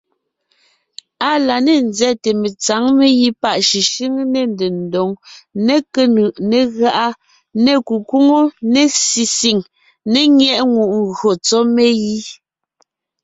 [1.29, 5.09] Á la ne ńzáʼte metsǎŋ megǐ páʼ shʉshʉ́ŋe, ne ndedóŋ,
[5.65, 7.07] ne kénʉʼ, ne gáʼa,
[7.63, 8.41] ne kukwóŋo,
[8.73, 9.59] ne sisìŋ
[10.11, 12.15] ne nyɛ́ʼŋùʼ ngÿo tsɔ́ megǐ.